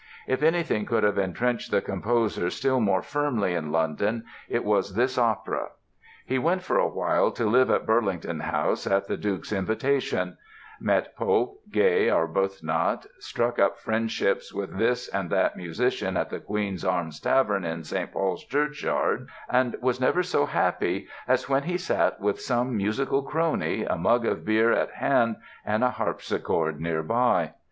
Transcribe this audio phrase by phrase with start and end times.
[0.25, 5.15] If anything could have intrenched the composer still more firmly in London it was this
[5.15, 5.69] opera.
[6.25, 10.37] He went for a while to live at Burlington House at the Duke's invitation;
[10.79, 16.83] met Pope, Gay, Arbuthnot, struck up friendships with this and that musician at the Queen's
[16.83, 18.11] Arms Tavern in St.
[18.11, 23.83] Paul's Churchyard and was never so happy as when he sat with some musical crony,
[23.83, 27.51] a mug of beer at hand and a harpsichord nearby.